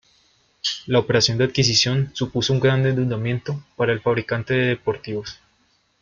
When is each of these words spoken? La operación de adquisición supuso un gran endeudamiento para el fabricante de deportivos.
La 0.87 0.97
operación 0.97 1.37
de 1.37 1.43
adquisición 1.43 2.09
supuso 2.15 2.53
un 2.53 2.59
gran 2.59 2.83
endeudamiento 2.87 3.63
para 3.75 3.93
el 3.93 4.01
fabricante 4.01 4.55
de 4.55 4.65
deportivos. 4.69 5.39